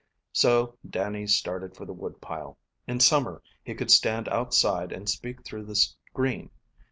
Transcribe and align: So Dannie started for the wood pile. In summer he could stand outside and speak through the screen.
So 0.33 0.79
Dannie 0.89 1.27
started 1.27 1.75
for 1.75 1.85
the 1.85 1.93
wood 1.93 2.19
pile. 2.21 2.57
In 2.87 2.99
summer 2.99 3.43
he 3.63 3.75
could 3.75 3.91
stand 3.91 4.27
outside 4.29 4.91
and 4.91 5.07
speak 5.07 5.43
through 5.45 5.65
the 5.65 5.75
screen. 5.75 6.49